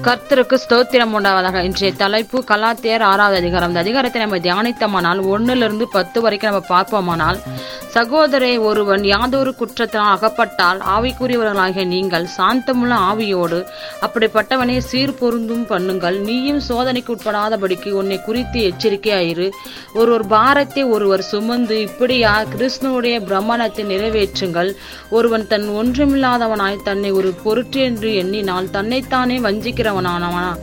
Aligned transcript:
கர்த்தருக்கு 0.00 0.56
ஸ்தோத்திரம் 0.68 1.14
உண்டாவதாக. 1.16 1.62
இன்றைய 1.62 1.92
தலைப்பு 1.96 2.44
கலாத்தியர் 2.48 3.02
ஆறாவது 3.02 3.36
அதிகாரம். 3.36 3.68
இந்த 3.68 3.80
அதிகாரத்தை 3.80 4.22
நம்ம 4.22 4.38
தியானித்தோமானால் 4.38 5.20
ஒன்னுல 5.32 5.56
இருந்து 5.56 5.88
பத்து 5.88 6.20
வரைக்கும் 6.20 6.50
நம்ம 6.50 6.66
பார்ப்போமானால் 6.68 7.38
சகோதரே 7.94 8.50
ஒருவன் 8.68 9.02
யாதொரு 9.04 9.50
குற்றத்தினால் 9.58 10.12
அகப்பட்டால் 10.12 10.78
ஆவிக்குரியவர்களாகிய 10.92 11.84
நீங்கள் 11.92 12.26
சாந்தமுள்ள 12.36 12.94
ஆவியோடு 13.08 13.58
அப்படிப்பட்டவனை 14.04 14.76
சீர் 14.90 15.12
பொருந்தும் 15.18 15.66
பண்ணுங்கள். 15.72 16.16
நீயும் 16.28 16.60
சோதனைக்கு 16.68 17.12
உட்படாதபடிக்கு 17.14 17.90
உன்னை 18.00 18.18
குறித்து 18.20 18.60
எச்சரிக்கையாயிரு. 18.68 19.48
ஒருவர் 20.00 20.24
பாரத்தை 20.26 20.84
ஒருவர் 20.94 21.24
சுமந்து 21.30 21.76
இப்படியா 21.88 22.32
கிருஷ்ணனுடைய 22.54 23.18
பிரம்மணத்தை 23.28 23.84
நிறைவேற்றுங்கள். 23.92 24.70
ஒருவன் 25.10 25.46
தன் 25.52 25.68
ஒன்றுமில்லாதவனாய் 25.80 26.84
தன்னை 26.88 27.10
ஒரு 27.18 27.32
பொருட்டு 27.44 27.80
என்று 27.88 28.10
எண்ணினால் 28.22 28.72
தன்னைத்தானே 28.78 29.38
வஞ்சிக்கிறவனானவனா? 29.48 30.54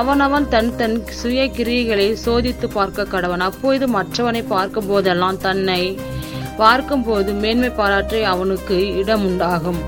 அவனவன் 0.00 0.48
தன் 0.48 0.72
தன் 0.80 0.96
சுய 1.20 1.44
கிரியைகளை 1.58 2.08
சோதித்து 2.26 2.68
பார்க்க 2.78 3.10
கடவன். 3.14 3.44
அப்போது 3.50 3.86
மற்றவனை 3.98 4.44
பார்க்கும் 4.54 4.90
போதெல்லாம் 4.92 5.42
தன்னை 5.48 5.82
பார்க்கும்போது 6.62 7.30
மேன்மை 7.44 7.70
பாராற்றி 7.80 8.20
அவனுக்கு 8.34 8.76
இடம் 9.00 9.24
உண்டாகும் 9.30 9.80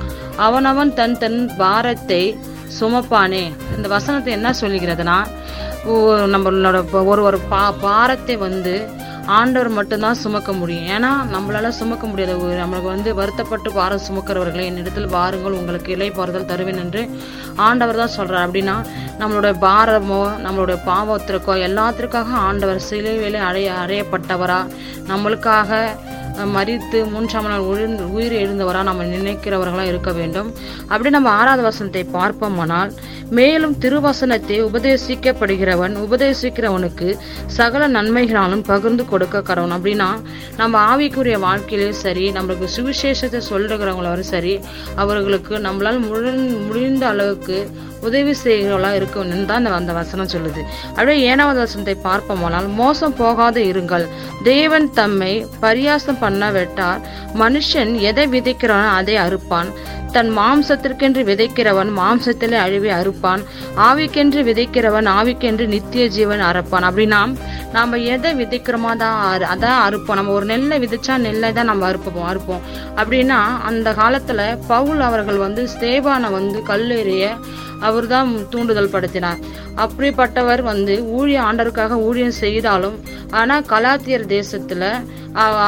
அவனவன் 0.46 0.90
தன் 0.98 1.20
தன் 1.22 1.40
பாரத்தை 1.62 2.22
சுமப்பானே. 2.80 3.44
இந்த 3.76 3.86
வசனத்தை 3.96 4.30
என்ன 4.38 4.50
சொல்லுகிறதுனா 4.62 5.18
நம்மளோட 6.34 6.78
ஒரு 7.12 7.22
ஒரு 7.28 7.38
பா 7.52 7.62
பாரத்தை 7.86 8.34
வந்து 8.48 8.74
ஆண்டவர் 9.38 9.68
மட்டும்தான் 9.76 10.20
சுமக்க 10.22 10.50
முடியும். 10.60 10.86
ஏன்னா 10.94 11.10
நம்மளால 11.32 11.68
சுமக்க 11.80 12.04
முடியாது. 12.10 12.32
ஒரு 12.44 12.54
நம்மளுக்கு 12.60 12.88
வந்து 12.94 13.10
வருத்தப்பட்டு 13.18 13.68
பாரம் 13.76 14.04
சுமக்கிறவர்களே 14.06 14.64
என்னிடத்தில் 14.70 15.12
வாருங்கள் 15.16 15.58
உங்களுக்கு 15.58 15.92
இலை 15.96 16.08
பாறுதல் 16.16 16.48
தருவேன் 16.52 16.80
என்று 16.84 17.02
ஆண்டவர் 17.66 18.00
தான் 18.02 18.16
சொல்றார். 18.16 18.46
அப்படின்னா 18.46 18.76
நம்மளுடைய 19.20 19.54
பாரமோ 19.66 20.22
நம்மளுடைய 20.46 20.78
பாவத்திற்கோ 20.88 21.54
எல்லாத்திற்காக 21.68 22.40
ஆண்டவர் 22.48 22.86
சிலுவையிலே 22.88 23.42
அடைய 23.50 23.68
அறையப்பட்டவரா 23.82 24.60
நம்மளுக்காக 25.12 25.82
மறித்து 26.38 27.10
மூன்றாம் 27.10 27.48
நாள் 27.48 27.58
உயிர் 27.58 28.02
உயிர் 28.02 28.32
எழுந்தவராக 28.32 28.82
நம்ம 28.82 29.04
நினைக்கிறவர்களாக 29.04 29.86
இருக்க 29.86 30.12
வேண்டும். 30.12 30.54
அப்படி 30.88 31.10
நம்ம 31.10 31.28
ஆறாவது 31.28 31.62
வசனத்தை 31.62 32.06
பார்ப்போமானால் 32.12 32.92
மேலும் 33.30 33.76
திருவசனத்தை 33.78 34.62
உபதேசிக்கப்படுகிறவன் 34.62 35.96
உபதேசிக்கிறவனுக்கு 35.96 37.18
சகல 37.46 37.88
நன்மைகளாலும் 37.88 38.64
பகிர்ந்து 38.64 39.04
கொடுக்க 39.04 39.42
கடவன் 39.42 39.74
அப்படின்னா 39.76 40.20
நம்ம 40.56 40.96
ஆவிக்குரிய 40.96 41.38
வாழ்க்கையிலும் 41.38 41.92
சரி 41.92 42.30
நம்மளுக்கு 42.30 42.68
சுவிசேஷத்தை 42.76 43.40
சொல்லுகிறவங்களும் 43.50 44.20
சரி 44.20 44.60
அவர்களுக்கு 44.96 45.58
நம்மளால் 45.58 46.08
முழு 46.08 46.32
முடிந்த 46.66 47.06
அளவுக்கு 47.06 47.70
உதவி 48.02 48.30
செய்கிறவளாக 48.30 49.02
இருக்கணும்னு 49.02 49.44
தான் 49.44 49.66
அந்த 49.66 49.92
வசனம் 49.92 50.26
சொல்லுது. 50.26 50.60
அப்படியே 50.88 51.24
ஏழாவது 51.24 51.58
வசனத்தை 51.58 51.96
பார்ப்போமானால் 52.04 52.74
மோசம் 52.74 53.14
போகாது 53.14 53.62
இருங்கள். 53.62 54.08
தேவன் 54.42 54.90
தம்மை 54.90 55.46
பரியாசம் 55.62 56.16
பண்ண 56.20 56.50
வெட்டார். 56.50 57.00
மனுஷன் 57.34 57.98
எதை 57.98 58.26
விதைக்கிறானோ 58.26 58.88
அதை 58.88 59.16
அறுப்பான். 59.16 59.72
தன் 60.12 60.38
மாம்சத்திற்கென்று 60.38 61.22
விதைக்கிறவன் 61.22 61.88
மாம்சத்திலே 61.98 62.52
அழிவை 62.52 62.90
அறுப்பான். 62.90 63.44
ஆவிக்கென்று 63.76 64.42
விதைக்கிறவன் 64.42 65.08
ஆவிக்கென்று 65.08 65.66
நித்திய 65.66 66.06
ஜீவன் 66.06 66.40
அறுப்பான். 66.40 66.84
அப்படின்னா 66.84 67.36
நாம 67.72 67.96
எதை 67.96 68.34
விதைக்கிறோமோ 68.34 68.96
அதான் 68.96 69.14
அறு- 69.34 69.46
அதான் 69.54 69.74
அறுப்போம். 69.88 70.14
நம்ம 70.14 70.32
ஒரு 70.32 70.44
நெல்லை 70.44 70.78
விதைச்சா 70.78 71.16
நெல்லை 71.16 71.52
தான் 71.52 71.64
நம்ம 71.64 71.90
அறுப்போம் 71.90 72.30
அறுப்போம். 72.30 72.60
அப்படின்னா 72.96 73.62
அந்த 73.64 73.90
காலத்துல 73.90 74.58
பவுல் 74.66 75.00
அவர்கள் 75.00 75.36
வந்து 75.36 75.68
ஸ்தேவானை 75.78 76.30
வந்து 76.30 76.62
கல்லெறிய 76.68 77.38
அவர் 77.88 78.06
தான் 78.14 78.30
தூண்டுதல் 78.52 78.92
படுத்தினார். 78.94 79.40
அப்படிப்பட்டவர் 79.84 80.62
வந்து 80.70 80.94
ஊழிய 81.18 81.40
ஆண்டருக்காக 81.48 81.98
ஊழியம் 82.08 82.38
செய்தாலும் 82.44 82.96
ஆனால் 83.40 83.66
கலாத்தியர் 83.72 84.26
தேசத்தில் 84.36 84.88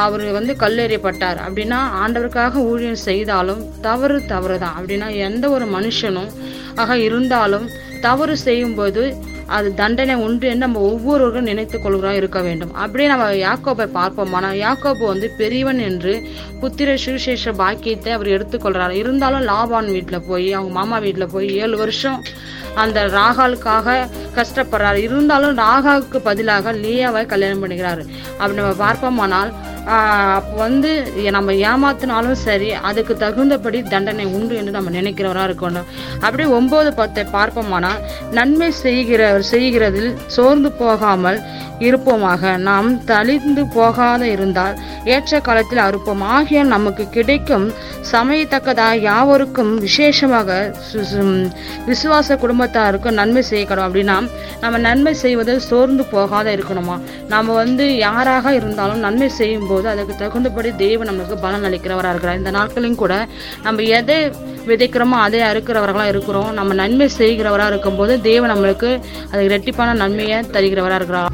அவர் 0.05 0.23
வந்து 0.37 0.53
கல்லெறியப்பட்டார். 0.63 1.39
அப்படின்னா 1.45 1.79
ஆண்டவருக்காக 2.01 2.63
ஊழியம் 2.71 3.01
செய்தாலும் 3.09 3.61
தவறு 3.87 4.17
தவறு 4.33 4.57
தான் 4.63 4.75
அப்படின்னா 4.79 5.07
எந்த 5.27 5.45
ஒரு 5.55 5.67
மனுஷனும் 5.77 6.31
ஆக 6.83 6.97
இருந்தாலும் 7.07 7.67
தவறு 8.05 8.35
செய்யும்போது 8.47 9.03
அது 9.55 9.73
தண்டனை 9.73 10.15
உண்டு 10.15 10.45
என்று 10.47 10.65
நம்ம 10.65 10.79
ஒவ்வொருவரும் 10.79 11.47
நினைத்து 11.49 11.77
கொள்கிறோம் 11.81 12.17
இருக்க 12.19 12.39
வேண்டும். 12.41 12.73
அப்படியே 12.73 13.09
நம்ம 13.09 13.27
யாக்கோபை 13.47 13.85
பார்ப்போம். 13.99 14.33
ஆனால் 14.33 14.57
யாக்கோபு 14.65 15.03
வந்து 15.05 15.29
பெரியவன் 15.37 15.79
என்று 15.79 16.13
புத்திர 16.61 16.95
சுவிசேஷ 17.03 17.53
பாக்கியத்தை 17.61 18.13
அவர் 18.13 18.33
எடுத்துக்கொள்கிறார் 18.35 18.95
இருந்தாலும் 19.01 19.47
லாபான் 19.51 19.91
வீட்டில் 19.95 20.25
போய் 20.29 20.49
அவங்க 20.53 20.73
மாமா 20.79 20.97
வீட்டில் 20.97 21.33
போய் 21.35 21.49
ஏழு 21.63 21.77
வருஷம் 21.77 22.19
அந்த 22.83 22.99
ராகாலுக்காக 23.07 23.97
கஷ்டப்படுறாரு. 24.37 24.99
இருந்தாலும் 25.07 25.57
ராகாவுக்கு 25.57 26.17
பதிலாக 26.29 26.73
லியாவை 26.73 27.25
கல்யாணம் 27.25 27.63
பண்ணிக்கிறாரு. 27.63 28.03
அப்படி 28.37 28.57
நம்ம 28.61 28.75
பார்ப்போமானால் 28.85 29.53
அப்போ 29.85 30.55
வந்து 30.55 31.11
நம்ம 31.31 31.51
ஏமாத்தினாலும் 31.51 32.31
சரி 32.31 32.71
அதுக்கு 32.71 33.17
தகுந்தபடி 33.17 33.83
தண்டனை 33.83 34.25
உண்டு 34.25 34.55
என்று 34.55 34.71
நம்ம 34.71 34.89
நினைக்கிறவராக 34.89 35.49
இருக்கணும். 35.49 35.83
அப்படியே 36.21 36.49
ஒன்பது 36.49 36.93
பத்தை 36.93 37.23
பார்ப்போமானால் 37.23 37.99
நன்மை 38.31 38.71
செய்கிற 38.71 39.41
செய்கிறதில் 39.51 40.15
சோர்ந்து 40.27 40.71
போகாமல் 40.71 41.39
இருப்போமாக. 41.79 42.57
நாம் 42.57 43.03
தளிர்ந்து 43.03 43.67
போகாத 43.67 44.27
இருந்தால் 44.27 44.79
ஏற்ற 45.05 45.39
காலத்தில் 45.39 45.79
அறுப்போம். 45.79 46.21
ஆகிய 46.21 46.63
நமக்கு 46.63 47.09
கிடைக்கும் 47.09 47.73
சமயத்தக்கதா 48.11 48.99
யாவருக்கும் 48.99 49.77
விசேஷமாக 49.77 50.73
சு- 50.93 51.05
சு- 51.13 51.51
விசுவாச 51.87 52.35
குடும்பத்தாருக்கும் 52.35 53.11
நன்மை 53.11 53.43
செய்யக்கூடும் 53.49 53.89
அப்படின்னா 53.89 54.29
நம்ம 54.61 54.77
நன்மை 54.77 55.13
செய்வது 55.13 55.61
சோர்ந்து 55.61 56.05
போகாத 56.05 56.55
இருக்கணுமா? 56.55 56.99
நம்ம 57.27 57.53
வந்து 57.53 57.97
யாராக 57.97 58.53
இருந்தாலும் 58.53 58.99
நன்மை 58.99 59.29
செய்யும்போது 59.29 59.73
போது 59.75 59.87
அதுக்கு 59.93 60.15
தகுந்தபடி 60.23 60.71
தேவன் 60.85 61.11
நம்மளுக்கு 61.11 61.37
பலன் 61.45 61.67
அளிக்கிறவராக 61.69 62.13
இருக்கிறார். 62.13 62.41
இந்த 62.43 62.53
நாட்களையும் 62.59 63.01
கூட 63.03 63.13
நம்ம 63.67 63.87
எதை 63.99 64.19
விதைக்கிறோமோ 64.69 65.17
அதை 65.25 65.39
அறுக்கிறவர்களாக 65.51 66.11
இருக்கிறோம். 66.13 66.51
நம்ம 66.59 66.73
நன்மை 66.81 67.07
செய்கிறவராக 67.17 67.73
இருக்கும்போது 67.73 68.13
தேவன் 68.29 68.53
நம்மளுக்கு 68.53 68.89
அது 69.31 69.41
இரட்டிப்பான 69.49 69.93
நன்மையை 70.03 70.39
தருகிறவராக 70.55 71.01
இருக்கிறார். 71.01 71.33